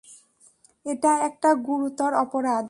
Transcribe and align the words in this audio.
এটা 0.85 1.11
একটা 1.27 1.49
গুরুতর 1.67 2.11
অপরাধ। 2.15 2.59